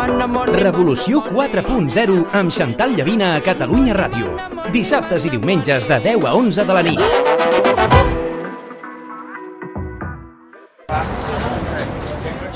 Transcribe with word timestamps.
Revolució 0.00 1.20
4.0 1.28 2.14
amb 2.32 2.52
Xantal 2.54 2.94
Llavina 2.96 3.34
a 3.36 3.40
Catalunya 3.44 3.92
Ràdio. 3.92 4.30
Dissabtes 4.72 5.26
i 5.28 5.32
diumenges 5.34 5.84
de 5.90 5.98
10 6.00 6.24
a 6.24 6.32
11 6.38 6.64
de 6.64 6.76
la 6.78 6.82
nit. 6.86 7.02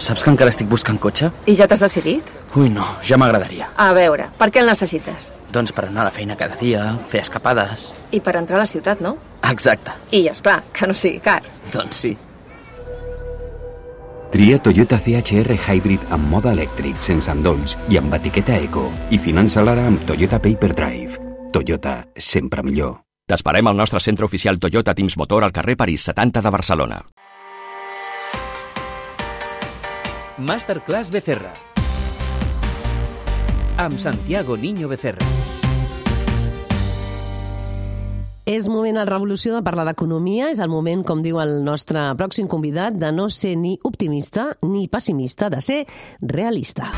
Saps 0.00 0.24
que 0.24 0.32
encara 0.32 0.54
estic 0.54 0.72
buscant 0.72 0.96
cotxe? 0.96 1.28
I 1.44 1.52
ja 1.58 1.68
t'has 1.68 1.84
decidit? 1.84 2.32
Ui, 2.56 2.70
no, 2.72 2.86
ja 3.04 3.20
m'agradaria. 3.20 3.68
A 3.76 3.92
veure, 3.92 4.30
per 4.40 4.48
què 4.48 4.64
el 4.64 4.72
necessites? 4.72 5.34
Doncs 5.52 5.76
per 5.76 5.90
anar 5.90 6.06
a 6.06 6.08
la 6.08 6.16
feina 6.16 6.40
cada 6.40 6.56
dia, 6.56 6.94
fer 7.12 7.20
escapades... 7.26 7.90
I 8.08 8.24
per 8.24 8.38
entrar 8.40 8.56
a 8.56 8.64
la 8.64 8.70
ciutat, 8.70 9.04
no? 9.04 9.18
Exacte. 9.50 9.92
I, 10.16 10.30
és 10.32 10.40
clar 10.40 10.62
que 10.72 10.88
no 10.88 10.96
sigui 10.96 11.20
car. 11.20 11.42
Doncs 11.76 12.06
sí. 12.06 12.16
Tria 14.34 14.58
Toyota 14.58 14.96
CHR 14.98 15.54
Hybrid 15.54 16.08
amb 16.10 16.26
moda 16.26 16.50
elèctric, 16.50 16.96
sense 16.98 17.30
endolls 17.30 17.76
i 17.86 18.00
amb 18.00 18.16
etiqueta 18.16 18.56
eco. 18.58 18.88
I 19.14 19.20
finança 19.22 19.62
l'ara 19.62 19.84
amb 19.86 20.02
Toyota 20.08 20.40
Paper 20.42 20.72
Drive. 20.74 21.20
Toyota, 21.54 21.92
sempre 22.18 22.64
millor. 22.66 22.96
T'esperem 23.30 23.70
al 23.70 23.78
nostre 23.78 24.02
centre 24.02 24.26
oficial 24.26 24.58
Toyota 24.58 24.90
Teams 24.98 25.14
Motor 25.22 25.46
al 25.46 25.54
carrer 25.54 25.76
París 25.78 26.08
70 26.10 26.42
de 26.42 26.50
Barcelona. 26.50 26.98
Masterclass 30.38 31.14
Becerra. 31.14 31.54
Amb 33.78 34.02
Santiago 34.02 34.56
Niño 34.58 34.90
Becerra. 34.90 35.33
És 38.44 38.66
moment 38.68 38.98
a 39.00 39.06
Revolució 39.08 39.54
de 39.56 39.64
parlar 39.64 39.86
d'economia. 39.88 40.50
És 40.52 40.60
el 40.60 40.68
moment, 40.68 41.00
com 41.08 41.22
diu 41.24 41.40
el 41.40 41.62
nostre 41.64 42.10
pròxim 42.20 42.48
convidat, 42.50 42.98
de 43.00 43.08
no 43.12 43.30
ser 43.32 43.54
ni 43.56 43.78
optimista 43.88 44.50
ni 44.68 44.84
pessimista, 44.88 45.48
de 45.48 45.62
ser 45.64 45.84
realista. 46.20 46.92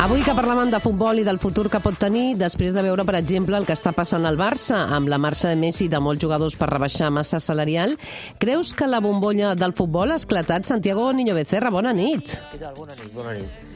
Avui 0.00 0.24
que 0.26 0.32
parlàvem 0.34 0.72
de 0.72 0.80
futbol 0.82 1.20
i 1.20 1.24
del 1.24 1.38
futur 1.38 1.68
que 1.70 1.78
pot 1.80 1.96
tenir, 2.00 2.34
després 2.40 2.74
de 2.74 2.82
veure, 2.82 3.04
per 3.06 3.14
exemple, 3.14 3.54
el 3.56 3.68
que 3.68 3.76
està 3.76 3.92
passant 3.96 4.26
al 4.26 4.36
Barça, 4.40 4.82
amb 4.96 5.08
la 5.12 5.20
marxa 5.22 5.52
de 5.52 5.60
Messi 5.60 5.86
de 5.92 6.00
molts 6.02 6.24
jugadors 6.24 6.58
per 6.58 6.68
rebaixar 6.72 7.12
massa 7.14 7.38
salarial, 7.38 7.94
creus 8.42 8.74
que 8.74 8.90
la 8.90 9.00
bombolla 9.04 9.54
del 9.54 9.76
futbol 9.76 10.10
ha 10.10 10.18
esclatat? 10.18 10.66
Santiago 10.66 11.12
Niño 11.12 11.38
Becerra, 11.38 11.70
bona 11.70 11.94
nit. 11.94 12.34
Què 12.50 12.58
tal? 12.58 12.74
Bona 12.74 12.96
nit, 12.98 13.12
bona 13.14 13.38
nit. 13.38 13.69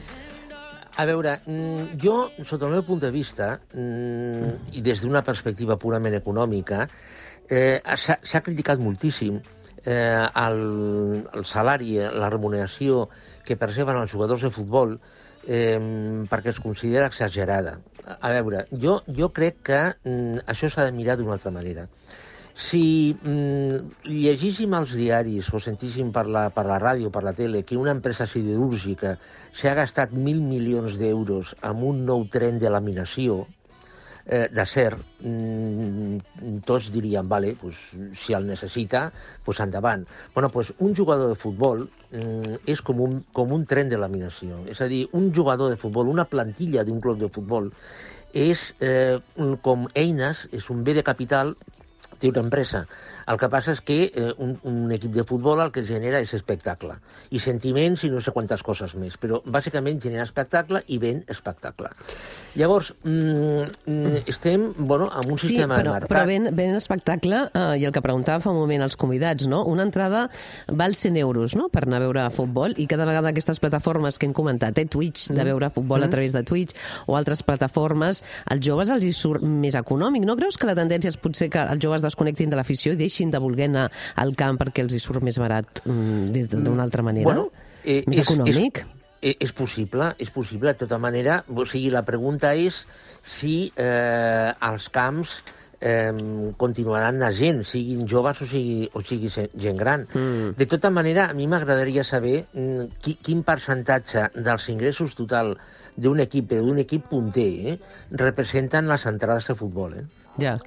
A 0.95 1.03
veure, 1.03 1.41
mm, 1.45 1.97
jo, 1.99 2.29
sota 2.47 2.69
el 2.69 2.77
meu 2.77 2.83
punt 2.87 3.01
de 3.03 3.11
vista, 3.11 3.59
mm, 3.73 4.71
i 4.79 4.81
des 4.81 5.01
d'una 5.03 5.21
perspectiva 5.27 5.75
purament 5.75 6.15
econòmica, 6.15 6.87
eh, 7.49 7.81
s'ha 7.97 8.41
criticat 8.41 8.79
moltíssim 8.79 9.41
eh, 9.85 10.27
el, 10.45 11.27
el 11.33 11.45
salari, 11.45 11.97
la 11.99 12.29
remuneració 12.29 13.09
que 13.43 13.57
perceben 13.57 13.99
els 13.99 14.11
jugadors 14.11 14.41
de 14.41 14.51
futbol 14.51 14.95
eh, 15.47 15.79
perquè 16.29 16.53
es 16.53 16.59
considera 16.63 17.07
exagerada. 17.11 17.77
A 18.21 18.31
veure, 18.31 18.65
jo, 18.71 19.01
jo 19.07 19.29
crec 19.35 19.61
que 19.67 19.81
mm, 20.03 20.45
això 20.47 20.69
s'ha 20.71 20.87
de 20.87 20.95
mirar 20.95 21.17
d'una 21.19 21.35
altra 21.35 21.51
manera. 21.51 21.89
Si 22.55 23.11
mm, 23.19 24.07
llegíssim 24.07 24.71
als 24.77 24.93
diaris 24.95 25.49
o 25.51 25.59
sentíssim 25.59 26.13
per 26.15 26.23
la, 26.31 26.47
per 26.55 26.63
la 26.69 26.79
ràdio, 26.79 27.11
per 27.11 27.25
la 27.27 27.33
tele, 27.35 27.65
que 27.67 27.75
una 27.75 27.91
empresa 27.91 28.23
siderúrgica 28.31 29.17
s'ha 29.51 29.75
gastat 29.75 30.15
mil 30.15 30.39
milions 30.39 30.95
d'euros 30.95 31.51
amb 31.59 31.83
un 31.83 32.05
nou 32.07 32.23
tren 32.31 32.55
de 32.61 32.71
laminació, 32.71 33.41
eh, 34.23 34.47
d'acer, 34.55 34.95
mm, 34.95 36.63
tots 36.63 36.89
diríem, 36.95 37.27
vale, 37.27 37.57
pues, 37.59 37.75
si 38.15 38.33
el 38.33 38.47
necessita, 38.47 39.11
pues 39.43 39.59
endavant. 39.59 40.07
Bueno, 40.33 40.49
pues 40.49 40.73
un 40.79 40.95
jugador 40.95 41.29
de 41.29 41.35
futbol 41.35 41.89
mm, 42.11 42.63
és 42.65 42.81
com 42.81 43.01
un, 43.01 43.23
com 43.33 43.51
un 43.51 43.65
tren 43.65 43.91
de 43.91 43.99
laminació. 43.99 44.63
És 44.71 44.79
a 44.79 44.87
dir, 44.87 45.09
un 45.11 45.33
jugador 45.35 45.69
de 45.69 45.77
futbol, 45.77 46.07
una 46.07 46.25
plantilla 46.25 46.83
d'un 46.83 47.01
club 47.01 47.19
de 47.19 47.29
futbol, 47.29 47.73
és 48.31 48.73
eh, 48.79 49.19
com 49.61 49.87
eines, 49.93 50.47
és 50.51 50.69
un 50.69 50.83
bé 50.83 50.95
de 50.95 51.03
capital 51.03 51.55
té 52.19 52.29
una 52.29 52.43
empresa. 52.45 52.85
El 53.27 53.39
que 53.41 53.49
passa 53.49 53.73
és 53.73 53.81
que 53.81 54.11
eh, 54.13 54.31
un, 54.37 54.55
un 54.69 54.91
equip 54.93 55.13
de 55.15 55.23
futbol 55.25 55.61
el 55.63 55.71
que 55.73 55.85
genera 55.87 56.19
és 56.21 56.33
espectacle. 56.37 56.97
I 57.33 57.39
sentiments 57.41 58.03
i 58.05 58.11
no 58.13 58.21
sé 58.21 58.33
quantes 58.35 58.61
coses 58.63 58.93
més. 58.99 59.17
Però 59.17 59.41
bàsicament 59.45 59.97
genera 60.03 60.27
espectacle 60.27 60.83
i 60.93 60.99
ven 61.01 61.23
espectacle. 61.31 61.89
Llavors, 62.55 62.93
mm, 63.03 63.63
mm, 63.91 64.19
estem 64.31 64.69
bueno, 64.77 65.09
amb 65.11 65.31
un 65.33 65.39
Sí, 65.39 65.47
sistema 65.49 65.79
però, 65.81 65.95
marcat. 65.97 66.09
però 66.09 66.25
ben, 66.29 66.49
ben 66.55 66.75
espectacle, 66.75 67.49
eh, 67.53 67.79
i 67.81 67.85
el 67.85 67.91
que 67.91 68.01
preguntava 68.05 68.39
fa 68.39 68.51
un 68.53 68.61
moment 68.61 68.85
als 68.85 68.95
convidats, 68.95 69.47
no? 69.51 69.65
una 69.65 69.83
entrada 69.83 70.29
val 70.67 70.95
100 70.95 71.17
euros 71.17 71.55
no? 71.55 71.67
per 71.69 71.83
anar 71.83 71.97
a 71.97 72.05
veure 72.05 72.29
futbol, 72.31 72.77
i 72.77 72.85
cada 72.87 73.05
vegada 73.09 73.33
aquestes 73.33 73.59
plataformes 73.59 74.17
que 74.17 74.29
hem 74.29 74.33
comentat, 74.33 74.77
eh, 74.77 74.85
Twitch, 74.85 75.31
de 75.35 75.43
veure 75.43 75.69
futbol 75.69 76.03
a 76.03 76.09
través 76.09 76.31
de 76.31 76.43
Twitch, 76.43 76.71
o 77.07 77.17
altres 77.17 77.43
plataformes, 77.43 78.23
als 78.45 78.63
joves 78.65 78.89
els 78.93 79.03
hi 79.03 79.11
surt 79.11 79.43
més 79.43 79.75
econòmic. 79.75 80.23
No 80.23 80.37
creus 80.37 80.55
que 80.57 80.69
la 80.69 80.77
tendència 80.77 81.09
és 81.09 81.17
potser 81.17 81.49
que 81.49 81.59
els 81.59 81.83
joves 81.83 82.05
desconnectin 82.05 82.49
de 82.49 82.55
l'afició 82.55 82.93
i 82.93 82.95
deixin 82.95 83.14
de 83.31 83.39
voler 83.39 83.69
anar 83.69 83.87
al 84.15 84.35
camp 84.35 84.59
perquè 84.59 84.83
els 84.83 84.93
hi 84.93 84.99
surt 84.99 85.23
més 85.23 85.37
barat 85.39 85.81
mm, 85.85 86.31
des 86.35 86.49
de- 86.51 86.61
d'una 86.61 86.83
altra 86.83 87.01
manera? 87.03 87.23
Bueno, 87.25 87.49
eh, 87.83 88.03
més 88.07 88.19
és- 88.19 88.27
econòmic? 88.27 88.83
És, 89.21 89.35
és 89.39 89.51
possible, 89.53 90.11
és 90.19 90.29
possible. 90.29 90.73
De 90.73 90.79
tota 90.85 90.97
manera, 90.99 91.43
o 91.49 91.65
sigui, 91.65 91.89
la 91.89 92.03
pregunta 92.05 92.53
és 92.53 92.85
si 93.23 93.71
eh, 93.75 94.51
els 94.61 94.89
camps 94.93 95.39
eh, 95.81 96.11
continuaran 96.57 97.17
la 97.19 97.31
gent, 97.33 97.63
siguin 97.65 98.05
joves 98.07 98.41
o 98.41 98.45
sigui, 98.45 98.89
o 98.93 99.01
sigui 99.01 99.29
gent 99.29 99.77
gran. 99.79 100.05
Mm. 100.13 100.53
De 100.59 100.65
tota 100.69 100.89
manera, 100.93 101.29
a 101.29 101.33
mi 101.33 101.47
m'agradaria 101.47 102.03
saber 102.03 102.45
mm, 102.53 102.99
qui, 103.01 103.15
quin 103.21 103.41
percentatge 103.43 104.29
dels 104.35 104.69
ingressos 104.69 105.15
total 105.17 105.55
d'un 105.95 106.19
equip, 106.19 106.49
però 106.51 106.61
d'un 106.65 106.77
equip 106.83 107.05
punter, 107.09 107.49
eh, 107.73 107.79
representen 108.11 108.87
les 108.91 109.05
entrades 109.09 109.47
de 109.47 109.55
futbol. 109.55 109.93
Eh? 109.95 110.05
Ja. 110.41 110.57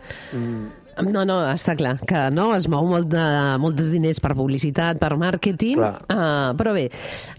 No, 0.98 1.22
no, 1.22 1.36
està 1.52 1.76
clar, 1.78 1.92
que 2.08 2.24
no 2.34 2.48
es 2.56 2.66
mou 2.70 2.86
molt 2.90 3.06
de, 3.12 3.22
molts 3.62 3.90
diners 3.92 4.18
per 4.22 4.32
publicitat, 4.34 4.98
per 4.98 5.12
màrqueting, 5.20 5.78
uh, 5.78 6.50
però 6.58 6.72
bé, 6.74 6.88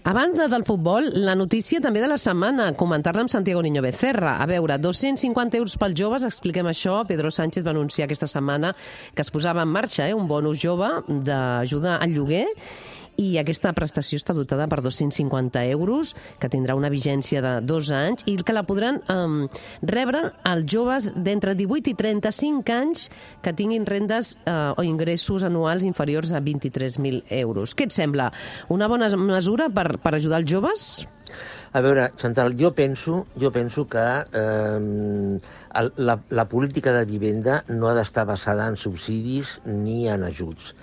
a 0.00 0.14
banda 0.16 0.46
del 0.48 0.64
futbol, 0.64 1.10
la 1.26 1.34
notícia 1.36 1.82
també 1.84 2.00
de 2.00 2.08
la 2.08 2.16
setmana, 2.20 2.70
comentar-la 2.80 3.26
amb 3.26 3.32
Santiago 3.32 3.60
Niño 3.62 3.82
Becerra. 3.84 4.38
A 4.40 4.46
veure, 4.48 4.78
250 4.80 5.60
euros 5.60 5.76
pels 5.80 5.98
joves, 5.98 6.24
expliquem 6.24 6.70
això, 6.70 7.02
Pedro 7.08 7.32
Sánchez 7.34 7.66
va 7.66 7.74
anunciar 7.74 8.08
aquesta 8.08 8.30
setmana 8.30 8.72
que 9.14 9.26
es 9.26 9.32
posava 9.32 9.66
en 9.66 9.74
marxa 9.74 10.08
eh, 10.08 10.16
un 10.16 10.28
bonus 10.30 10.60
jove 10.62 10.88
d'ajuda 11.08 11.98
al 12.00 12.16
lloguer, 12.16 12.46
i 13.18 13.38
aquesta 13.40 13.72
prestació 13.76 14.20
està 14.20 14.34
dotada 14.36 14.68
per 14.70 14.80
250 14.84 15.64
euros, 15.72 16.14
que 16.40 16.50
tindrà 16.52 16.76
una 16.78 16.90
vigència 16.92 17.42
de 17.44 17.54
dos 17.66 17.90
anys 17.94 18.26
i 18.30 18.36
que 18.40 18.54
la 18.56 18.64
podran 18.68 19.00
um, 19.12 19.44
rebre 19.82 20.22
els 20.48 20.66
joves 20.70 21.10
d'entre 21.16 21.56
18 21.58 21.92
i 21.92 21.96
35 21.98 22.76
anys 22.76 23.08
que 23.44 23.54
tinguin 23.56 23.86
rendes 23.88 24.36
uh, 24.44 24.72
o 24.76 24.86
ingressos 24.86 25.44
anuals 25.46 25.84
inferiors 25.84 26.32
a 26.32 26.40
23.000 26.40 27.24
euros. 27.42 27.74
Què 27.74 27.88
et 27.88 27.96
sembla? 27.96 28.30
Una 28.70 28.88
bona 28.90 29.10
mesura 29.16 29.70
per, 29.72 29.96
per 30.02 30.14
ajudar 30.16 30.42
els 30.42 30.50
joves? 30.50 30.90
A 31.72 31.80
veure, 31.84 32.08
Chantal, 32.18 32.56
jo 32.58 32.72
penso, 32.74 33.26
jo 33.38 33.52
penso 33.54 33.84
que 33.86 34.02
eh, 34.02 35.38
la, 35.96 36.16
la 36.28 36.44
política 36.50 36.92
de 36.92 37.04
vivenda 37.06 37.60
no 37.68 37.86
ha 37.86 37.94
d'estar 37.94 38.26
basada 38.26 38.66
en 38.66 38.74
subsidis 38.74 39.60
ni 39.64 40.08
en 40.10 40.26
ajuts. 40.26 40.74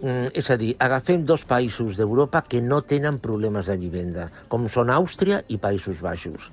Mm, 0.00 0.28
és 0.36 0.50
a 0.52 0.58
dir, 0.60 0.74
agafem 0.78 1.22
dos 1.24 1.46
països 1.48 1.96
d'Europa 1.96 2.42
que 2.44 2.60
no 2.60 2.82
tenen 2.84 3.16
problemes 3.22 3.70
de 3.70 3.78
vivenda, 3.80 4.26
com 4.52 4.66
són 4.68 4.92
Àustria 4.92 5.40
i 5.48 5.56
Països 5.56 6.02
Baixos. 6.04 6.50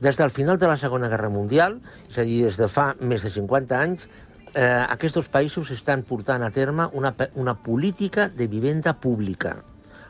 Des 0.00 0.16
del 0.16 0.32
final 0.32 0.56
de 0.56 0.70
la 0.70 0.78
Segona 0.80 1.10
Guerra 1.12 1.28
Mundial, 1.28 1.76
és 2.08 2.16
a 2.16 2.24
dir, 2.24 2.42
des 2.46 2.56
de 2.56 2.68
fa 2.72 2.94
més 3.00 3.26
de 3.26 3.30
50 3.34 3.76
anys, 3.76 4.08
eh, 4.54 4.64
aquests 4.64 5.20
dos 5.20 5.28
països 5.28 5.70
estan 5.76 6.06
portant 6.08 6.42
a 6.42 6.50
terme 6.50 6.88
una, 6.96 7.12
una 7.34 7.54
política 7.54 8.30
de 8.32 8.48
vivenda 8.48 8.96
pública 8.96 9.58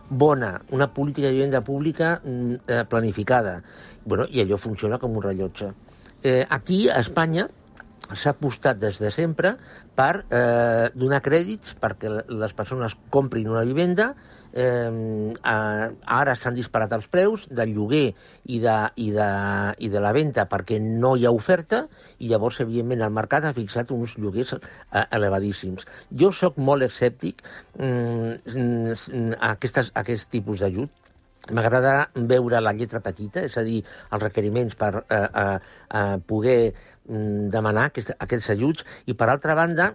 bona, 0.08 0.60
una 0.70 0.86
política 0.92 1.26
de 1.26 1.32
vivenda 1.32 1.60
pública 1.62 2.20
mm, 2.24 2.54
eh, 2.66 2.84
planificada. 2.88 3.62
Bueno, 4.04 4.26
I 4.30 4.40
allò 4.40 4.56
funciona 4.56 4.98
com 4.98 5.16
un 5.16 5.22
rellotge. 5.22 5.72
Eh, 6.22 6.46
aquí, 6.48 6.88
a 6.88 7.00
Espanya, 7.00 7.48
s'ha 8.14 8.32
apostat 8.34 8.78
des 8.78 8.98
de 9.02 9.10
sempre 9.10 9.56
per 9.96 10.24
eh, 10.30 10.88
donar 10.94 11.22
crèdits 11.24 11.74
perquè 11.80 12.10
les 12.28 12.56
persones 12.56 12.96
comprin 13.10 13.48
una 13.50 13.64
vivenda. 13.66 14.12
Eh, 14.56 15.34
a, 15.44 15.56
ara 16.16 16.34
s'han 16.38 16.56
disparat 16.56 16.94
els 16.96 17.08
preus 17.12 17.44
del 17.52 17.74
lloguer 17.76 18.06
i 18.48 18.60
de, 18.62 18.76
i, 18.96 19.10
de, 19.12 19.30
i 19.84 19.90
de 19.92 20.00
la 20.00 20.14
venda 20.16 20.46
perquè 20.48 20.78
no 20.80 21.12
hi 21.16 21.26
ha 21.28 21.34
oferta 21.34 21.82
i 22.18 22.30
llavors, 22.30 22.62
evidentment, 22.64 23.04
el 23.04 23.12
mercat 23.12 23.44
ha 23.44 23.52
fixat 23.56 23.92
uns 23.92 24.16
lloguers 24.16 24.54
eh, 24.56 25.04
elevadíssims. 25.10 25.84
Jo 26.12 26.32
sóc 26.32 26.56
molt 26.56 26.86
escèptic 26.86 27.42
mm, 27.76 28.54
mm, 28.54 29.34
a, 29.40 29.52
aquestes, 29.52 29.92
a 29.92 30.06
aquest 30.06 30.30
tipus 30.32 30.64
d'ajut, 30.64 31.02
M'agrada 31.54 32.08
veure 32.26 32.58
la 32.58 32.72
lletra 32.74 32.98
petita, 32.98 33.44
és 33.46 33.54
a 33.54 33.62
dir, 33.62 33.78
els 34.10 34.22
requeriments 34.22 34.74
per 34.78 34.90
eh, 34.98 35.18
eh, 35.22 35.58
eh, 35.94 36.16
poder 36.26 36.58
mm, 36.72 36.95
demanar 37.08 37.88
aquest, 37.90 38.10
aquests 38.18 38.50
ajuts 38.56 38.84
i, 39.06 39.14
per 39.14 39.28
altra 39.30 39.54
banda, 39.54 39.92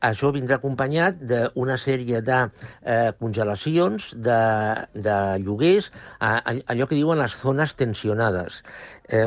això 0.00 0.30
vindrà 0.32 0.56
acompanyat 0.56 1.18
d'una 1.28 1.76
sèrie 1.76 2.22
de 2.24 2.38
eh, 2.82 3.12
congelacions 3.20 4.12
de, 4.16 4.40
de 4.94 5.16
lloguers, 5.44 5.90
a, 6.20 6.38
a, 6.40 6.54
allò 6.72 6.86
que 6.88 6.96
diuen 6.96 7.20
les 7.20 7.36
zones 7.42 7.74
tensionades. 7.76 8.62
Eh, 9.04 9.26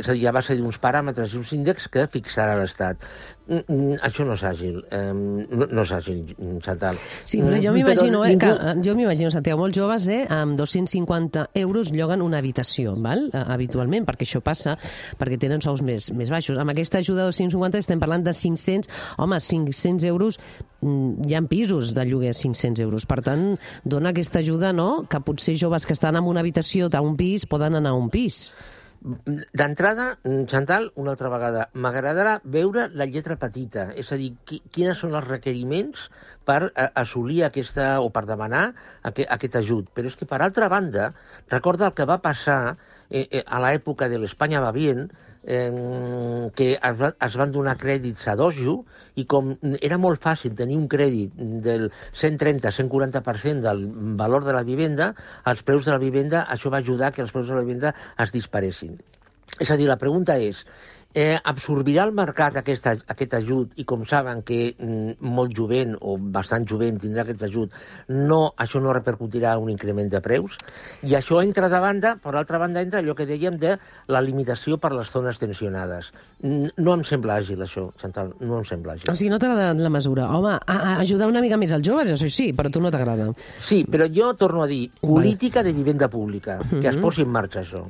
és 0.00 0.08
a 0.08 0.14
dir, 0.16 0.24
a 0.30 0.32
base 0.32 0.56
d'uns 0.56 0.78
paràmetres 0.80 1.34
i 1.34 1.36
uns 1.42 1.50
índexs 1.52 1.90
que 1.92 2.06
fixarà 2.08 2.54
l'Estat. 2.56 3.04
Mm, 3.50 3.58
mm, 3.66 3.98
això 4.06 4.24
no 4.24 4.32
és 4.38 4.44
àgil, 4.46 4.78
eh, 4.94 5.12
no, 5.12 5.66
no 5.68 5.82
és 5.84 5.92
àgil, 5.92 6.22
mm, 6.38 6.60
Chantal. 6.64 6.96
Sí, 7.28 7.42
però 7.42 7.58
jo 7.60 7.72
Mm, 7.72 7.74
m'imagino, 7.74 8.24
eh, 8.24 8.30
ningú- 8.36 8.56
que, 8.56 8.74
jo 8.88 8.94
m'imagino, 8.96 9.30
Santiago, 9.30 9.58
molts 9.60 9.76
joves, 9.76 10.06
eh, 10.08 10.24
amb 10.30 10.56
250 10.56 11.50
euros 11.54 11.90
lloguen 11.92 12.22
una 12.22 12.38
habitació, 12.38 12.94
val? 12.96 13.28
Eh, 13.34 13.44
habitualment, 13.48 14.06
perquè 14.06 14.24
això 14.24 14.40
passa, 14.40 14.78
perquè 15.18 15.36
tenen 15.38 15.60
sous 15.60 15.82
més, 15.82 16.12
més 16.14 16.30
baixos. 16.30 16.56
Amb 16.56 16.69
aquesta 16.72 16.98
ajuda 16.98 17.26
de 17.26 17.34
250 17.34 17.80
estem 17.82 18.00
parlant 18.02 18.24
de 18.26 18.34
500, 18.36 18.90
home, 19.18 19.38
500 19.40 20.08
euros, 20.08 20.40
mm, 20.80 21.28
hi 21.28 21.36
ha 21.36 21.44
pisos 21.50 21.94
de 21.94 22.06
lloguer 22.06 22.34
a 22.34 22.38
500 22.40 22.80
euros, 22.80 23.06
per 23.06 23.20
tant, 23.22 23.56
dona 23.84 24.14
aquesta 24.14 24.40
ajuda, 24.40 24.72
no?, 24.72 25.06
que 25.10 25.20
potser 25.20 25.56
joves 25.58 25.86
que 25.86 25.96
estan 25.96 26.16
en 26.16 26.28
una 26.28 26.40
habitació 26.40 26.88
d'un 26.88 27.16
pis 27.16 27.46
poden 27.46 27.74
anar 27.78 27.94
a 27.94 28.00
un 28.00 28.10
pis. 28.10 28.50
D'entrada, 29.00 30.18
Chantal, 30.44 30.90
una 31.00 31.14
altra 31.14 31.30
vegada, 31.32 31.62
m'agradarà 31.72 32.34
veure 32.44 32.84
la 32.92 33.06
lletra 33.08 33.38
petita, 33.40 33.86
és 33.96 34.10
a 34.12 34.18
dir, 34.20 34.34
qui, 34.44 34.58
quines 34.68 35.00
són 35.00 35.16
els 35.16 35.24
requeriments 35.24 36.10
per 36.44 36.58
a, 36.68 36.90
assolir 37.00 37.40
aquesta, 37.46 37.94
o 38.04 38.10
per 38.12 38.26
demanar 38.28 38.66
aqu 39.08 39.24
aquest 39.38 39.56
ajut. 39.62 39.88
Però 39.96 40.12
és 40.12 40.18
que, 40.20 40.28
per 40.28 40.42
altra 40.44 40.68
banda, 40.68 41.14
recorda 41.48 41.88
el 41.88 41.96
que 41.96 42.04
va 42.10 42.20
passar 42.20 42.76
eh, 43.08 43.24
eh, 43.24 43.42
a 43.46 43.62
l'època 43.64 44.10
de 44.12 44.20
l'Espanya 44.20 44.60
va 44.60 44.74
bien, 44.76 45.08
eh, 45.44 46.50
que 46.54 46.72
es, 46.74 46.96
va, 47.00 47.12
es 47.26 47.36
van 47.40 47.52
donar 47.52 47.76
crèdits 47.80 48.28
a 48.28 48.36
dojo 48.38 48.80
i 49.20 49.26
com 49.28 49.52
era 49.80 49.98
molt 49.98 50.22
fàcil 50.22 50.54
tenir 50.56 50.78
un 50.78 50.88
crèdit 50.90 51.34
del 51.64 51.88
130-140% 52.12 53.64
del 53.64 53.86
valor 54.20 54.44
de 54.44 54.56
la 54.56 54.64
vivenda, 54.66 55.12
els 55.50 55.62
preus 55.66 55.88
de 55.88 55.96
la 55.96 56.02
vivenda, 56.02 56.46
això 56.48 56.72
va 56.72 56.82
ajudar 56.84 57.12
que 57.12 57.24
els 57.24 57.32
preus 57.32 57.48
de 57.48 57.56
la 57.58 57.64
vivenda 57.64 57.94
es 58.20 58.32
disparessin. 58.32 58.98
És 59.58 59.70
a 59.70 59.76
dir, 59.76 59.88
la 59.90 59.98
pregunta 59.98 60.38
és, 60.38 60.62
eh, 61.14 61.36
absorbirà 61.42 62.04
el 62.06 62.12
mercat 62.14 62.56
aquest, 62.60 62.86
aquest 63.10 63.34
ajut 63.34 63.72
i 63.80 63.84
com 63.88 64.04
saben 64.06 64.42
que 64.46 64.74
mm, 64.78 65.18
molt 65.26 65.54
jovent 65.56 65.96
o 66.00 66.16
bastant 66.18 66.66
jovent 66.70 67.00
tindrà 67.02 67.24
aquest 67.24 67.42
ajut, 67.48 67.72
no, 68.08 68.52
això 68.56 68.80
no 68.82 68.92
repercutirà 68.94 69.56
un 69.58 69.70
increment 69.72 70.10
de 70.12 70.20
preus? 70.24 70.56
I 71.02 71.16
això 71.18 71.40
entra 71.42 71.68
de 71.72 71.80
banda, 71.82 72.14
per 72.22 72.34
altra 72.38 72.58
banda 72.62 72.82
entra 72.84 73.00
allò 73.02 73.14
que 73.18 73.26
dèiem 73.26 73.58
de 73.58 73.76
la 74.08 74.20
limitació 74.22 74.78
per 74.78 74.92
les 74.94 75.10
zones 75.10 75.38
tensionades. 75.38 76.12
Mm, 76.42 76.74
No 76.78 76.94
em 76.94 77.02
sembla 77.04 77.38
àgil 77.40 77.60
això, 77.62 77.88
Chantal, 78.00 78.34
no 78.40 78.58
em 78.60 78.64
sembla 78.68 78.94
àgil. 78.94 79.10
O 79.10 79.14
sigui, 79.14 79.30
no 79.30 79.38
t'agrada 79.38 79.74
la 79.74 79.90
mesura. 79.92 80.28
Home, 80.36 80.54
a, 80.58 80.76
a 80.76 80.98
ajudar 81.00 81.28
una 81.28 81.42
mica 81.42 81.58
més 81.60 81.72
als 81.72 81.86
joves, 81.86 82.10
això 82.14 82.30
sí, 82.30 82.52
però 82.56 82.70
tu 82.72 82.80
no 82.80 82.90
t'agrada. 82.90 83.30
Sí, 83.66 83.82
però 83.90 84.06
jo 84.10 84.32
torno 84.38 84.62
a 84.62 84.68
dir, 84.70 84.90
política 85.00 85.62
de 85.62 85.72
vivenda 85.72 86.08
pública, 86.08 86.60
que 86.80 86.88
es 86.88 86.96
posi 87.02 87.22
en 87.26 87.34
marxa 87.34 87.60
això. 87.64 87.84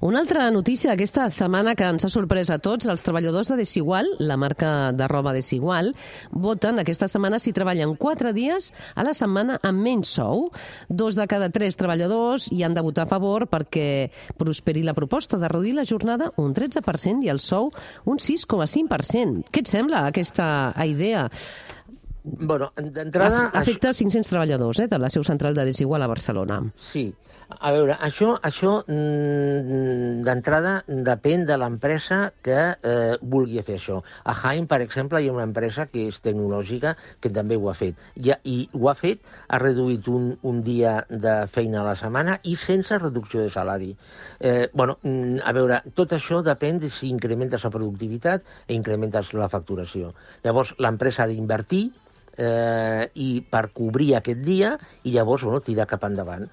Una 0.00 0.20
altra 0.20 0.48
notícia 0.50 0.92
d'aquesta 0.92 1.28
setmana 1.32 1.74
que 1.74 1.86
ens 1.88 2.06
ha 2.06 2.10
sorprès 2.12 2.50
a 2.54 2.58
tots, 2.62 2.86
els 2.90 3.02
treballadors 3.02 3.50
de 3.52 3.58
Desigual, 3.60 4.08
la 4.18 4.36
marca 4.36 4.92
de 4.96 5.08
roba 5.10 5.34
Desigual, 5.34 5.92
voten 6.30 6.80
aquesta 6.82 7.08
setmana 7.10 7.40
si 7.42 7.54
treballen 7.56 7.96
4 7.98 8.32
dies 8.36 8.72
a 8.94 9.06
la 9.06 9.14
setmana 9.16 9.58
amb 9.66 9.82
menys 9.82 10.14
sou. 10.18 10.50
Dos 10.88 11.18
de 11.18 11.26
cada 11.30 11.50
tres 11.50 11.78
treballadors 11.80 12.50
hi 12.52 12.62
han 12.62 12.76
de 12.76 12.84
votar 12.86 13.06
a 13.06 13.10
favor 13.10 13.48
perquè 13.50 14.10
prosperi 14.38 14.84
la 14.86 14.94
proposta 14.94 15.38
de 15.38 15.48
reduir 15.50 15.74
la 15.76 15.86
jornada 15.88 16.32
un 16.36 16.54
13% 16.54 17.26
i 17.26 17.32
el 17.32 17.40
sou 17.40 17.72
un 18.04 18.20
6,5%. 18.22 19.50
Què 19.50 19.64
et 19.64 19.70
sembla 19.70 20.06
aquesta 20.10 20.74
idea? 20.86 21.26
Bueno, 22.26 22.72
d'entrada... 22.76 23.50
Afecta 23.54 23.92
500 23.94 24.28
treballadors 24.28 24.80
eh, 24.82 24.88
de 24.90 24.98
la 24.98 25.10
seu 25.10 25.22
central 25.24 25.54
de 25.54 25.64
Desigual 25.68 26.02
a 26.02 26.10
Barcelona. 26.10 26.58
Sí. 26.74 27.12
A 27.46 27.70
veure, 27.70 27.94
això, 28.02 28.32
això 28.42 28.72
mm, 28.90 30.22
d'entrada 30.26 30.72
depèn 30.86 31.44
de 31.46 31.54
l'empresa 31.60 32.32
que 32.42 32.56
eh, 32.74 33.14
vulgui 33.22 33.62
fer 33.62 33.76
això. 33.78 34.00
A 34.26 34.34
Haim, 34.34 34.66
per 34.66 34.80
exemple, 34.82 35.20
hi 35.22 35.28
ha 35.30 35.34
una 35.34 35.44
empresa 35.46 35.86
que 35.86 36.08
és 36.10 36.18
tecnològica 36.24 36.96
que 37.22 37.30
també 37.30 37.54
ho 37.54 37.68
ha 37.70 37.76
fet. 37.78 38.00
I, 38.18 38.32
i 38.50 38.56
ho 38.74 38.90
ha 38.90 38.96
fet, 38.98 39.22
ha 39.46 39.60
reduït 39.62 40.08
un, 40.10 40.32
un 40.42 40.58
dia 40.66 40.96
de 41.08 41.36
feina 41.52 41.84
a 41.84 41.86
la 41.86 41.94
setmana 41.98 42.34
i 42.50 42.56
sense 42.58 42.98
reducció 42.98 43.44
de 43.44 43.52
salari. 43.54 43.92
Eh, 44.40 44.66
bueno, 44.74 44.98
mm, 45.04 45.44
a 45.46 45.54
veure, 45.54 45.84
tot 45.94 46.16
això 46.18 46.42
depèn 46.42 46.82
de 46.82 46.90
si 46.90 47.12
incrementes 47.14 47.62
la 47.62 47.70
productivitat 47.70 48.42
i 48.66 48.74
incrementes 48.74 49.30
la 49.38 49.46
facturació. 49.52 50.10
Llavors, 50.42 50.74
l'empresa 50.82 51.22
ha 51.22 51.30
d'invertir 51.30 51.84
eh, 52.36 53.08
i 53.14 53.28
per 53.50 53.68
cobrir 53.74 54.14
aquest 54.18 54.42
dia 54.44 54.74
i 55.04 55.14
llavors 55.14 55.46
bueno, 55.46 55.62
tirar 55.64 55.88
cap 55.90 56.04
endavant. 56.08 56.46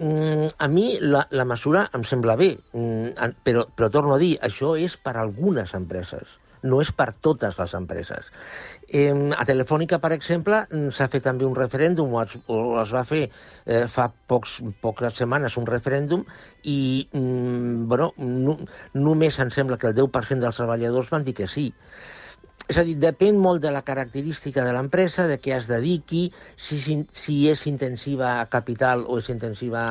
Mm, 0.00 0.46
a 0.56 0.66
mi 0.68 0.96
la, 1.00 1.26
la 1.30 1.44
mesura 1.44 1.82
em 1.92 2.04
sembla 2.08 2.32
bé, 2.40 2.54
mm, 2.72 3.34
però, 3.44 3.66
però 3.76 3.90
torno 3.92 4.14
a 4.14 4.20
dir, 4.22 4.38
això 4.40 4.72
és 4.80 4.94
per 4.96 5.12
a 5.18 5.20
algunes 5.20 5.74
empreses, 5.76 6.38
no 6.64 6.78
és 6.80 6.88
per 6.96 7.10
totes 7.20 7.58
les 7.60 7.74
empreses. 7.76 8.30
Eh, 8.88 9.12
a 9.12 9.44
Telefònica, 9.44 9.98
per 10.00 10.14
exemple, 10.16 10.62
mm, 10.70 10.94
s'ha 10.96 11.10
fet 11.12 11.26
també 11.28 11.44
un 11.44 11.58
referèndum, 11.58 12.14
o 12.16 12.22
es, 12.22 12.38
o 12.48 12.80
es 12.80 12.94
va 12.96 13.04
fer 13.04 13.26
eh, 13.28 13.84
fa 13.92 14.08
pocs, 14.08 14.62
poques 14.80 15.20
setmanes 15.20 15.58
un 15.60 15.68
referèndum, 15.68 16.24
i 16.64 17.04
mm, 17.12 17.84
bueno, 17.92 18.14
no, 18.16 18.56
només 18.96 19.36
em 19.44 19.52
sembla 19.52 19.76
que 19.76 19.92
el 19.92 20.00
10% 20.00 20.40
dels 20.40 20.62
treballadors 20.62 21.12
van 21.12 21.28
dir 21.28 21.36
que 21.36 21.48
sí. 21.48 21.74
És 22.70 22.78
a 22.78 22.84
dir, 22.86 22.94
depèn 23.02 23.38
molt 23.42 23.64
de 23.64 23.72
la 23.74 23.82
característica 23.82 24.62
de 24.62 24.74
l'empresa, 24.76 25.26
de 25.26 25.40
què 25.42 25.56
es 25.56 25.66
dediqui, 25.66 26.28
si, 26.54 26.78
si, 26.78 27.38
és 27.50 27.66
intensiva 27.66 28.36
a 28.38 28.48
capital 28.52 29.02
o 29.10 29.18
és 29.18 29.34
intensiva 29.34 29.86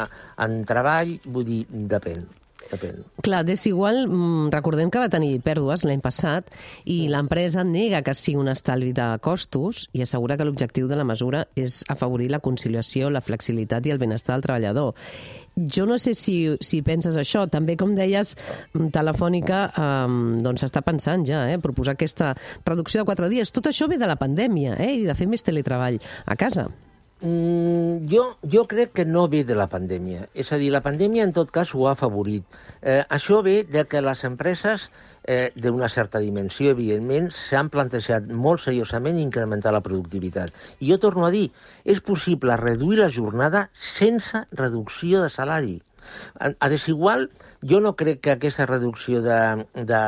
en 0.48 0.62
treball, 0.70 1.18
vull 1.28 1.50
dir, 1.50 1.64
depèn. 1.92 2.24
Depèn. 2.72 3.04
Clar, 3.26 3.44
Desigual, 3.46 4.06
mm, 4.08 4.50
recordem 4.54 4.90
que 4.90 5.02
va 5.02 5.10
tenir 5.10 5.42
pèrdues 5.46 5.86
l'any 5.86 6.02
passat 6.02 6.50
i 6.86 7.08
l'empresa 7.12 7.64
nega 7.64 8.02
que 8.06 8.14
sigui 8.14 8.40
un 8.40 8.50
estalvi 8.52 8.94
de 8.94 9.18
costos 9.22 9.88
i 9.94 10.02
assegura 10.02 10.38
que 10.38 10.46
l'objectiu 10.46 10.88
de 10.88 10.96
la 10.96 11.04
mesura 11.04 11.48
és 11.56 11.84
afavorir 11.90 12.30
la 12.30 12.40
conciliació, 12.40 13.10
la 13.10 13.22
flexibilitat 13.22 13.86
i 13.86 13.92
el 13.92 14.02
benestar 14.02 14.36
del 14.36 14.44
treballador. 14.44 14.96
Jo 15.56 15.86
no 15.86 15.98
sé 15.98 16.14
si, 16.14 16.56
si 16.62 16.82
penses 16.82 17.18
això. 17.18 17.48
També, 17.50 17.76
com 17.76 17.96
deies, 17.96 18.36
mm, 18.74 18.92
Telefònica 18.96 19.64
eh, 19.70 20.42
doncs 20.44 20.64
està 20.64 20.82
pensant 20.86 21.26
ja, 21.26 21.48
eh, 21.52 21.58
proposar 21.60 21.98
aquesta 21.98 22.36
reducció 22.66 23.02
de 23.02 23.10
quatre 23.10 23.30
dies. 23.30 23.52
Tot 23.52 23.68
això 23.68 23.90
ve 23.90 23.98
de 23.98 24.08
la 24.08 24.20
pandèmia 24.20 24.78
eh, 24.80 24.94
i 25.02 25.08
de 25.08 25.16
fer 25.16 25.28
més 25.28 25.44
teletreball 25.44 26.00
a 26.26 26.36
casa. 26.40 26.70
Mm, 27.22 28.08
jo, 28.08 28.38
jo 28.48 28.64
crec 28.64 28.94
que 28.96 29.04
no 29.04 29.28
ve 29.28 29.44
de 29.44 29.56
la 29.56 29.68
pandèmia. 29.68 30.30
És 30.34 30.54
a 30.56 30.60
dir, 30.62 30.70
la 30.72 30.80
pandèmia 30.86 31.26
en 31.28 31.34
tot 31.36 31.52
cas 31.52 31.74
ho 31.76 31.88
ha 31.88 31.92
afavorit. 31.98 32.46
Eh, 32.82 33.04
això 33.10 33.42
ve 33.44 33.66
de 33.68 33.84
que 33.92 34.00
les 34.00 34.24
empreses 34.24 34.88
eh, 35.28 35.52
d'una 35.56 35.90
certa 35.92 36.22
dimensió, 36.24 36.72
evidentment, 36.72 37.28
s'han 37.36 37.68
plantejat 37.74 38.32
molt 38.32 38.64
seriosament 38.64 39.20
incrementar 39.20 39.76
la 39.76 39.84
productivitat. 39.84 40.56
I 40.80 40.94
jo 40.94 41.00
torno 41.04 41.28
a 41.28 41.34
dir, 41.36 41.50
és 41.84 42.00
possible 42.00 42.56
reduir 42.56 43.02
la 43.02 43.12
jornada 43.12 43.68
sense 43.76 44.46
reducció 44.56 45.26
de 45.26 45.30
salari. 45.30 45.80
A, 46.40 46.52
a 46.60 46.70
desigual, 46.72 47.30
jo 47.62 47.80
no 47.84 47.96
crec 48.00 48.22
que 48.24 48.34
aquesta 48.36 48.66
reducció 48.70 49.22
de, 49.26 49.40
de 49.74 50.02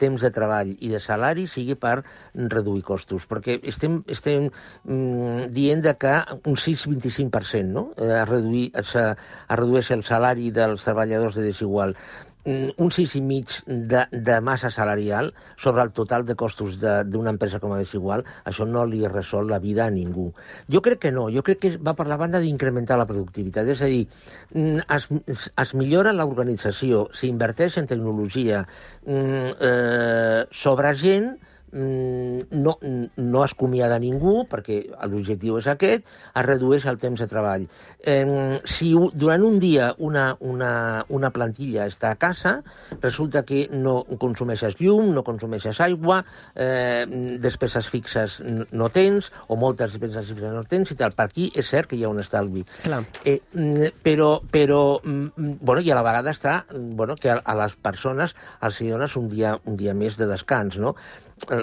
temps 0.00 0.22
de 0.22 0.30
treball 0.34 0.74
i 0.78 0.92
de 0.92 1.00
salari 1.00 1.46
sigui 1.48 1.76
per 1.80 2.02
reduir 2.34 2.84
costos, 2.84 3.26
perquè 3.30 3.58
estem, 3.72 4.02
estem 4.10 4.48
mm, 4.48 5.48
dient 5.54 5.84
de 5.84 5.94
que 6.00 6.14
un 6.44 6.58
6-25% 6.58 7.64
no? 7.72 7.88
eh, 7.96 8.12
es, 8.20 8.28
reduir, 8.28 8.68
es, 8.74 8.94
es 8.96 9.56
redueix 9.56 9.92
el 9.96 10.04
salari 10.04 10.52
dels 10.54 10.84
treballadors 10.84 11.38
de 11.38 11.48
desigual 11.48 11.96
un 12.48 12.90
6,5 12.90 13.64
de, 13.66 14.06
de 14.10 14.40
massa 14.40 14.70
salarial 14.70 15.34
sobre 15.56 15.82
el 15.82 15.92
total 15.92 16.24
de 16.24 16.34
costos 16.34 16.78
d'una 16.80 17.32
empresa 17.34 17.60
com 17.60 17.74
a 17.74 17.80
desigual, 17.80 18.24
això 18.48 18.66
no 18.68 18.84
li 18.88 19.02
resol 19.08 19.50
la 19.50 19.60
vida 19.62 19.86
a 19.86 19.92
ningú. 19.92 20.30
Jo 20.70 20.82
crec 20.84 21.02
que 21.06 21.12
no, 21.12 21.28
jo 21.34 21.42
crec 21.46 21.60
que 21.64 21.72
va 21.76 21.94
per 21.98 22.08
la 22.08 22.18
banda 22.20 22.40
d'incrementar 22.40 22.98
la 22.98 23.08
productivitat, 23.08 23.68
és 23.68 23.82
a 23.82 23.90
dir, 23.90 24.06
mm, 24.54 24.86
es, 24.96 25.08
es 25.64 25.74
millora 25.74 26.14
l'organització, 26.16 27.08
s'inverteix 27.12 27.78
en 27.78 27.90
tecnologia, 27.90 28.64
mm, 29.04 29.52
eh, 29.60 30.46
sobre 30.50 30.94
gent 30.96 31.30
mm, 31.34 31.47
no, 31.72 32.78
no 33.16 33.44
es 33.44 33.54
comiada 33.58 33.98
ningú, 34.00 34.42
perquè 34.50 34.80
l'objectiu 35.10 35.58
és 35.60 35.68
aquest, 35.70 36.06
es 36.06 36.46
redueix 36.46 36.86
el 36.88 36.98
temps 37.02 37.20
de 37.20 37.28
treball. 37.30 37.66
Eh, 37.98 38.60
si 38.68 38.92
durant 39.14 39.44
un 39.44 39.58
dia 39.60 39.90
una, 39.98 40.30
una, 40.40 41.04
una 41.08 41.30
plantilla 41.34 41.86
està 41.88 42.12
a 42.14 42.18
casa, 42.20 42.58
resulta 43.02 43.44
que 43.48 43.66
no 43.72 44.00
consumeixes 44.20 44.78
llum, 44.80 45.12
no 45.14 45.24
consumeixes 45.26 45.80
aigua, 45.84 46.22
eh, 46.54 47.04
despeses 47.42 47.88
fixes 47.90 48.38
no 48.72 48.90
tens, 48.94 49.32
o 49.48 49.58
moltes 49.60 49.94
despeses 49.94 50.32
fixes 50.32 50.54
no 50.54 50.64
tens, 50.68 50.92
i 50.92 50.98
tal. 50.98 51.16
Per 51.18 51.28
aquí 51.28 51.50
és 51.58 51.68
cert 51.68 51.90
que 51.90 51.98
hi 51.98 52.04
ha 52.04 52.12
un 52.12 52.22
estalvi. 52.22 52.64
Clar. 52.84 53.02
Eh, 53.24 53.40
mm, 53.52 53.94
però, 54.04 54.38
però 54.50 54.82
mm, 55.02 55.58
bueno, 55.60 55.82
i 55.82 55.90
a 55.92 55.98
la 55.98 56.06
vegada 56.06 56.34
està 56.34 56.60
mm, 56.64 56.96
bueno, 56.96 57.16
que 57.18 57.32
a, 57.34 57.40
a 57.44 57.56
les 57.58 57.76
persones 57.82 58.34
els 58.62 58.82
dones 58.88 59.16
un 59.16 59.28
dia, 59.30 59.56
un 59.66 59.76
dia 59.76 59.94
més 59.94 60.18
de 60.18 60.28
descans, 60.30 60.78
no? 60.78 60.94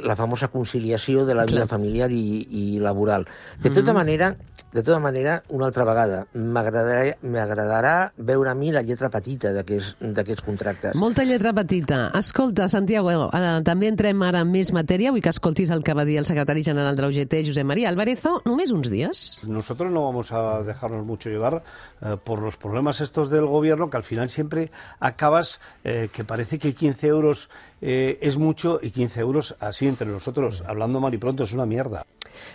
La 0.03 0.15
famosa 0.15 0.49
conciliació 0.49 1.25
de 1.25 1.35
la 1.35 1.45
vida 1.45 1.65
Clar. 1.65 1.71
familiar 1.75 2.11
i, 2.11 2.47
i 2.49 2.79
laboral. 2.79 3.27
De 3.61 3.69
tota 3.69 3.93
manera, 3.93 4.35
de 4.75 4.83
tota 4.83 4.99
manera, 4.99 5.37
una 5.55 5.69
altra 5.69 5.85
vegada, 5.87 6.25
m'agradarà 6.35 7.93
veure 8.17 8.49
a 8.51 8.55
mi 8.59 8.73
la 8.75 8.81
lletra 8.83 9.07
petita 9.07 9.53
d'aquests 9.55 9.95
d'aquests 10.15 10.43
contractes. 10.43 10.97
Molta 10.99 11.23
lletra 11.23 11.53
petita. 11.55 12.09
Escolta, 12.19 12.67
Santiago, 12.67 13.29
eh, 13.29 13.61
també 13.63 13.87
entrem 13.87 14.25
ara 14.27 14.41
en 14.43 14.51
més 14.51 14.73
matèria. 14.75 15.13
Vull 15.15 15.23
que 15.23 15.31
escoltis 15.31 15.71
el 15.71 15.83
que 15.83 15.95
va 15.95 16.03
dir 16.03 16.17
el 16.19 16.27
secretari 16.27 16.63
general 16.63 16.97
de 16.97 17.05
la 17.05 17.07
UGT, 17.07 17.37
Josep 17.47 17.63
María 17.63 17.87
Álvarez, 17.87 18.19
fa 18.19 18.35
només 18.43 18.73
uns 18.75 18.91
dies. 18.91 19.23
Nosotros 19.47 19.91
no 19.91 20.03
vamos 20.03 20.33
a 20.33 20.61
dejarnos 20.63 21.05
mucho 21.05 21.29
llevar 21.29 21.63
eh, 22.01 22.17
por 22.21 22.41
los 22.41 22.57
problemas 22.57 22.99
estos 22.99 23.29
del 23.29 23.45
gobierno, 23.45 23.89
que 23.89 23.95
al 23.95 24.03
final 24.03 24.27
siempre 24.27 24.71
acabas 24.99 25.61
eh, 25.85 26.09
que 26.11 26.25
parece 26.25 26.59
que 26.59 26.73
15 26.73 27.07
euros 27.07 27.49
eh, 27.85 28.17
es 28.21 28.37
mucho 28.37 28.79
y 28.81 28.89
15 28.89 29.19
euros 29.21 29.55
así 29.59 29.87
entre 29.87 30.07
nosotros, 30.07 30.63
hablando 30.65 30.99
mal 30.99 31.13
y 31.13 31.17
pronto, 31.19 31.43
es 31.43 31.53
una 31.53 31.67
mierda. 31.67 32.03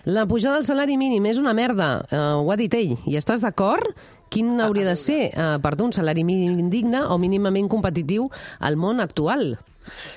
La 0.05 0.27
pujada 0.27 0.57
del 0.57 0.65
salari 0.67 0.97
mínim 0.99 1.25
és 1.31 1.39
una 1.39 1.55
merda, 1.55 2.05
eh, 2.11 2.17
ho 2.19 2.51
ha 2.51 2.57
dit 2.59 2.75
ell. 2.75 2.97
I 3.07 3.15
estàs 3.17 3.41
d'acord? 3.47 3.95
Quin 4.31 4.61
hauria 4.61 4.85
de 4.91 4.97
ser, 4.97 5.31
eh, 5.31 5.59
per 5.63 5.77
tu, 5.77 5.87
un 5.87 5.93
salari 5.95 6.25
mínim 6.27 6.69
digne 6.71 7.01
o 7.07 7.17
mínimament 7.19 7.69
competitiu 7.71 8.29
al 8.59 8.77
món 8.77 9.01
actual? 9.01 9.55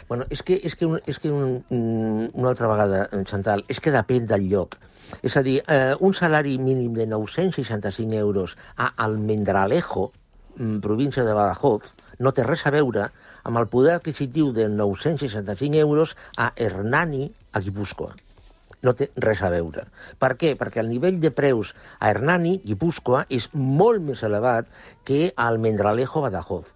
Bueno, 0.10 0.26
és 0.34 0.42
que, 0.44 0.58
és 0.64 0.76
que, 0.76 0.86
un, 0.90 1.00
és 1.08 1.20
que 1.20 1.32
un, 1.32 1.62
un- 1.70 2.30
una 2.34 2.50
altra 2.50 2.68
vegada, 2.68 3.06
Chantal, 3.30 3.64
és 3.70 3.80
que 3.80 3.94
depèn 3.94 4.26
del 4.28 4.50
lloc. 4.50 4.76
És 5.22 5.38
a 5.38 5.44
dir, 5.46 5.62
eh, 5.68 5.94
un 6.02 6.14
salari 6.14 6.58
mínim 6.60 6.94
de 6.98 7.06
965 7.08 8.14
euros 8.18 8.58
a 8.76 8.88
Almendralejo, 8.98 10.12
mm, 10.58 10.80
província 10.80 11.24
de 11.24 11.34
Badajoz, 11.34 11.94
no 12.20 12.32
té 12.34 12.44
res 12.44 12.66
a 12.68 12.72
veure 12.72 13.08
amb 13.44 13.60
el 13.60 13.70
poder 13.72 13.98
adquisitiu 13.98 14.52
de 14.56 14.68
965 14.72 15.80
euros 15.80 16.16
a 16.38 16.52
Hernani, 16.56 17.32
a 17.52 17.60
Guipúscoa. 17.60 18.16
No 18.84 18.92
té 19.00 19.08
res 19.24 19.40
a 19.44 19.50
veure. 19.52 19.86
Per 20.20 20.34
què? 20.40 20.54
Perquè 20.60 20.82
el 20.82 20.90
nivell 20.92 21.22
de 21.24 21.32
preus 21.32 21.72
a 22.00 22.10
Hernani, 22.12 22.58
Guipúscoa, 22.66 23.24
és 23.32 23.48
molt 23.54 24.04
més 24.04 24.24
elevat 24.28 24.68
que 25.08 25.30
a 25.36 25.48
Almendralejo, 25.48 26.24
Badajoz. 26.26 26.74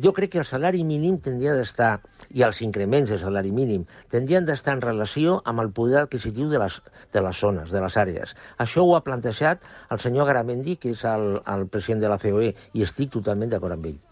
Jo 0.00 0.12
crec 0.16 0.30
que 0.32 0.40
el 0.40 0.48
salari 0.48 0.82
mínim 0.88 1.18
tindria 1.20 1.52
d'estar, 1.56 1.98
i 2.32 2.44
els 2.44 2.62
increments 2.64 3.12
de 3.12 3.18
salari 3.20 3.52
mínim, 3.52 3.84
tindrien 4.12 4.48
d'estar 4.48 4.76
en 4.76 4.82
relació 4.84 5.40
amb 5.44 5.60
el 5.64 5.72
poder 5.76 6.02
adquisitiu 6.02 6.48
de 6.52 6.60
les, 6.60 6.80
de 7.12 7.24
les 7.24 7.40
zones, 7.44 7.70
de 7.72 7.84
les 7.84 7.96
àrees. 8.00 8.32
Això 8.60 8.84
ho 8.84 8.96
ha 8.96 9.04
plantejat 9.04 9.64
el 9.92 10.00
senyor 10.00 10.28
Garamendi, 10.32 10.76
que 10.80 10.96
és 10.96 11.04
el, 11.08 11.40
el 11.44 11.68
president 11.68 12.04
de 12.06 12.12
la 12.12 12.20
COE, 12.20 12.52
i 12.72 12.88
estic 12.88 13.12
totalment 13.16 13.52
d'acord 13.52 13.76
amb 13.76 13.92
ell. 13.92 14.05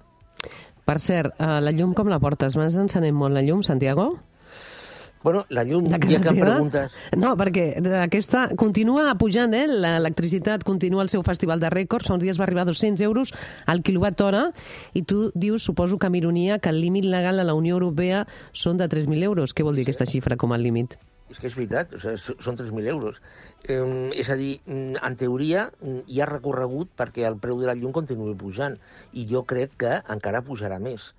Per 0.84 1.00
cert, 1.00 1.34
eh, 1.40 1.58
la 1.64 1.72
llum 1.72 1.94
com 1.96 2.08
la 2.12 2.20
portes? 2.20 2.56
M'has 2.60 2.76
encenent 2.80 3.16
molt 3.16 3.34
la 3.34 3.42
llum, 3.42 3.62
Santiago? 3.64 4.12
Bueno, 5.24 5.46
la 5.48 5.64
llum, 5.64 5.86
De 5.88 5.96
ja 5.96 6.20
que 6.20 6.28
em 6.28 6.36
preguntes... 6.36 6.92
No, 7.16 7.30
perquè 7.40 7.78
aquesta 8.02 8.42
continua 8.60 9.06
pujant, 9.16 9.56
eh? 9.56 9.64
L'electricitat 9.66 10.66
continua 10.68 11.00
el 11.06 11.08
seu 11.08 11.24
festival 11.24 11.64
de 11.64 11.70
rècords. 11.72 12.10
Fa 12.10 12.18
uns 12.18 12.26
dies 12.26 12.36
va 12.36 12.44
arribar 12.44 12.66
a 12.66 12.68
200 12.68 13.00
euros 13.08 13.32
al 13.64 13.80
quilowatt 13.80 14.20
hora 14.20 14.44
i 14.92 15.00
tu 15.08 15.30
dius, 15.32 15.64
suposo 15.64 15.96
que 15.96 16.12
amb 16.12 16.20
ironia, 16.20 16.60
que 16.60 16.68
el 16.68 16.82
límit 16.84 17.08
legal 17.08 17.40
a 17.40 17.48
la 17.48 17.56
Unió 17.56 17.80
Europea 17.80 18.26
són 18.52 18.76
de 18.76 18.84
3.000 18.92 19.24
euros. 19.24 19.56
Què 19.56 19.64
vol 19.64 19.80
dir 19.80 19.88
aquesta 19.88 20.04
xifra 20.04 20.36
com 20.36 20.52
a 20.52 20.60
límit? 20.60 20.98
És 21.34 21.40
que 21.42 21.48
és 21.50 21.56
veritat, 21.58 21.96
o 21.96 21.98
sigui, 21.98 22.36
són 22.46 22.58
3.000 22.60 22.86
euros. 22.92 23.18
Eh, 23.66 23.80
és 24.22 24.30
a 24.30 24.36
dir, 24.38 24.52
mm, 24.62 25.00
en 25.02 25.16
teoria 25.18 25.66
mm, 25.80 26.04
hi 26.06 26.20
ha 26.22 26.30
recorregut 26.30 26.92
perquè 26.94 27.26
el 27.26 27.40
preu 27.42 27.58
de 27.58 27.66
la 27.66 27.74
llum 27.74 27.92
continuï 27.96 28.36
pujant 28.38 28.78
i 29.12 29.26
jo 29.26 29.42
crec 29.42 29.74
que 29.82 29.96
encara 30.14 30.44
pujarà 30.46 30.78
més. 30.78 31.10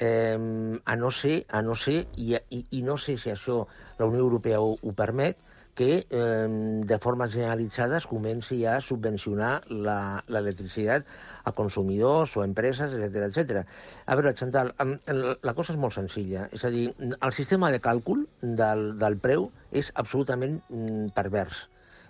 Eh, 0.00 0.38
a 0.84 0.96
no 0.96 1.10
ser, 1.12 1.42
a 1.50 1.60
no 1.66 1.74
ser 1.76 2.06
i, 2.16 2.32
i, 2.54 2.62
i 2.78 2.82
no 2.86 2.96
sé 3.02 3.18
si 3.20 3.32
això 3.34 3.64
la 3.98 4.06
Unió 4.08 4.24
Europea 4.24 4.62
ho, 4.62 4.76
ho 4.80 4.94
permet, 4.96 5.36
que 5.78 6.06
eh, 6.10 6.46
de 6.90 6.98
forma 6.98 7.28
generalitzada 7.30 8.00
es 8.02 8.06
comenci 8.10 8.64
a 8.66 8.80
subvencionar 8.82 9.62
la- 9.70 10.24
l'electricitat 10.26 11.06
a 11.46 11.52
consumidors 11.54 12.32
o 12.36 12.42
a 12.42 12.46
empreses, 12.48 12.96
etc 12.98 13.28
etc. 13.28 13.62
A 14.04 14.16
veure, 14.18 14.32
Chantal, 14.34 14.72
la 14.74 15.54
cosa 15.54 15.72
és 15.72 15.78
molt 15.78 15.94
senzilla. 15.94 16.48
És 16.50 16.64
a 16.66 16.70
dir, 16.74 16.88
el 16.98 17.32
sistema 17.36 17.70
de 17.70 17.78
càlcul 17.80 18.24
del, 18.42 18.96
del 18.98 19.16
preu 19.22 19.46
és 19.70 19.92
absolutament 19.94 20.58
mm, 20.68 21.12
pervers. 21.14 21.68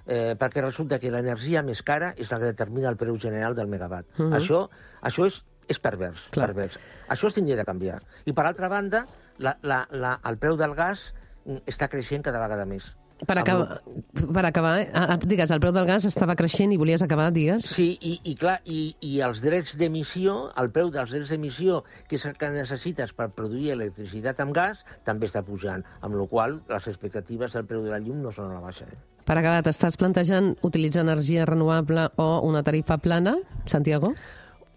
Eh, 0.08 0.32
perquè 0.40 0.62
resulta 0.64 0.96
que 0.98 1.10
l'energia 1.12 1.60
més 1.62 1.82
cara 1.84 2.14
és 2.16 2.30
la 2.32 2.38
que 2.40 2.48
determina 2.48 2.88
el 2.88 2.96
preu 2.96 3.18
general 3.20 3.52
del 3.54 3.68
megawatt. 3.68 4.06
Mhm. 4.16 4.32
Això, 4.38 4.62
això 5.04 5.26
és, 5.28 5.42
és 5.68 5.76
pervers, 5.84 6.22
Clar. 6.32 6.46
pervers. 6.48 6.78
Això 7.12 7.28
es 7.28 7.37
tindria 7.37 7.58
de 7.60 7.66
canviar. 7.68 8.00
I, 8.25 8.32
per 8.32 8.46
altra 8.48 8.70
banda, 8.72 9.04
la, 9.37 9.58
la, 9.60 9.82
la, 9.92 10.14
el 10.25 10.38
preu 10.40 10.56
del 10.56 10.72
gas 10.75 11.10
mm, 11.44 11.66
està 11.68 11.90
creixent 11.92 12.25
cada 12.25 12.40
vegada 12.40 12.64
més. 12.64 12.94
Per 13.26 13.34
acabar, 13.40 13.80
per 14.14 14.44
acabar 14.46 14.72
eh? 14.80 14.87
Ah, 14.94 15.06
ah, 15.14 15.18
digues, 15.18 15.50
el 15.50 15.58
preu 15.58 15.72
del 15.75 15.88
gas 15.88 16.04
estava 16.06 16.37
creixent 16.38 16.70
i 16.70 16.78
volies 16.78 17.02
acabar, 17.02 17.32
digues? 17.34 17.66
Sí, 17.66 17.88
i, 18.00 18.12
i 18.30 18.34
clar, 18.38 18.60
i, 18.64 18.92
i 19.02 19.18
els 19.26 19.40
drets 19.42 19.75
d'emissió, 19.80 20.37
el 20.60 20.70
preu 20.75 20.92
dels 20.94 21.10
drets 21.10 21.32
d'emissió, 21.34 21.80
que 22.06 22.14
és 22.20 22.26
el 22.30 22.37
que 22.38 22.50
necessites 22.54 23.14
per 23.18 23.30
produir 23.34 23.72
electricitat 23.75 24.38
amb 24.44 24.54
gas, 24.54 24.84
també 25.04 25.26
està 25.26 25.42
pujant, 25.42 25.82
amb 26.00 26.14
la 26.14 26.26
qual 26.30 26.60
les 26.70 26.87
expectatives 26.92 27.58
del 27.58 27.66
preu 27.66 27.82
de 27.82 27.90
la 27.90 27.98
llum 27.98 28.22
no 28.22 28.30
són 28.34 28.52
a 28.52 28.60
la 28.60 28.66
baixa. 28.68 28.87
Eh? 28.87 29.00
Per 29.28 29.34
acabar, 29.37 29.64
t'estàs 29.66 29.98
plantejant 30.00 30.54
utilitzar 30.64 31.02
energia 31.02 31.44
renovable 31.44 32.06
o 32.16 32.28
una 32.46 32.62
tarifa 32.62 32.96
plana, 33.02 33.34
Santiago? 33.66 34.14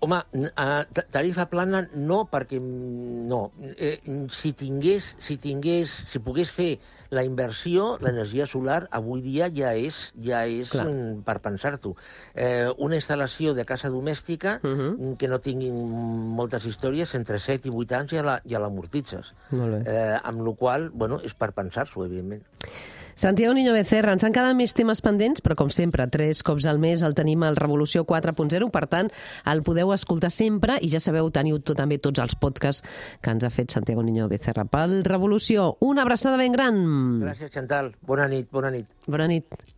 Home, 0.02 0.18
eh, 0.34 0.50
ta- 0.98 1.06
tarifa 1.14 1.46
plana 1.46 1.84
no, 1.94 2.24
perquè 2.26 2.58
no. 2.60 3.52
Eh, 3.78 4.00
si 4.34 4.52
tingués, 4.58 5.16
si 5.22 5.38
tingués, 5.38 5.94
si 6.10 6.20
pogués 6.26 6.50
fer 6.50 6.72
la 7.12 7.26
inversió, 7.28 7.98
l'energia 8.00 8.46
solar 8.48 8.88
avui 8.90 9.20
dia 9.22 9.50
ja 9.54 9.74
és, 9.76 10.14
ja 10.16 10.46
és 10.48 10.72
Clar. 10.72 10.88
per 11.28 11.38
pensar-t'ho. 11.44 11.92
Eh, 12.34 12.70
una 12.80 12.96
instal·lació 12.96 13.54
de 13.54 13.66
casa 13.68 13.90
domèstica 13.92 14.60
Mhm. 14.64 14.96
mm, 14.98 15.16
que 15.20 15.28
no 15.28 15.40
tinguin 15.40 15.76
moltes 15.76 16.66
històries, 16.66 17.14
entre 17.16 17.38
7 17.38 17.68
i 17.68 17.72
8 17.72 17.92
anys 18.00 18.12
ja 18.16 18.24
la- 18.24 18.42
ja 18.48 18.60
l'amortitzes. 18.60 19.34
Molt 19.52 19.84
bé. 19.84 19.92
Eh, 19.92 20.20
amb 20.24 20.42
la 20.48 20.54
qual 20.56 20.88
cosa, 20.88 20.98
bueno, 20.98 21.20
és 21.24 21.34
per 21.36 21.52
pensar-s'ho, 21.52 22.06
evidentment. 22.06 22.44
Santiago 23.22 23.54
Niño 23.54 23.74
Becerra, 23.74 24.16
ens 24.16 24.24
han 24.26 24.34
quedat 24.34 24.56
més 24.58 24.74
temes 24.74 24.98
pendents, 25.06 25.44
però 25.46 25.54
com 25.54 25.68
sempre, 25.70 26.08
tres 26.10 26.40
cops 26.42 26.66
al 26.66 26.80
mes 26.82 27.04
el 27.06 27.14
tenim 27.14 27.44
al 27.46 27.54
Revolució 27.60 28.02
4.0, 28.10 28.72
per 28.74 28.88
tant, 28.90 29.12
el 29.52 29.62
podeu 29.62 29.92
escoltar 29.94 30.32
sempre 30.34 30.80
i 30.82 30.90
ja 30.90 30.98
sabeu, 30.98 31.30
teniu 31.30 31.60
tot, 31.62 31.78
també 31.78 32.00
tots 32.02 32.18
els 32.24 32.34
podcasts 32.42 32.82
que 33.22 33.30
ens 33.30 33.46
ha 33.46 33.52
fet 33.54 33.76
Santiago 33.78 34.02
Niño 34.02 34.26
Becerra 34.32 34.66
pel 34.66 35.04
Revolució. 35.06 35.76
Una 35.86 36.02
abraçada 36.02 36.42
ben 36.42 36.58
gran. 36.58 36.82
Gràcies, 37.22 37.54
Chantal. 37.54 37.94
Bona 38.02 38.26
nit, 38.26 38.50
bona 38.50 38.74
nit. 38.74 38.90
Bona 39.06 39.30
nit. 39.30 39.78